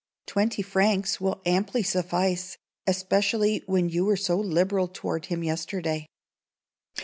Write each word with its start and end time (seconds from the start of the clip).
Twenty 0.25 0.63
francs 0.63 1.21
will 1.21 1.43
amply 1.45 1.83
suffice, 1.83 2.57
especially 2.87 3.61
when 3.67 3.87
you 3.89 4.03
were 4.03 4.17
so 4.17 4.39
liberal 4.39 4.87
toward 4.87 5.27
him 5.27 5.43
yesterday." 5.43 6.07